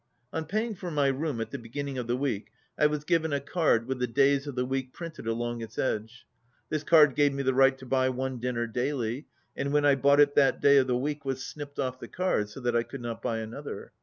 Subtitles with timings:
[0.33, 3.39] On paying for my room at the beginning of the week I was given a
[3.39, 6.25] card with Che days of the week printed along its edge.
[6.69, 10.19] This card gave me the right to buy one dinner daily, and when I bought
[10.19, 13.01] it that day of the week was snipped off the card so that I could
[13.01, 13.91] not buy another.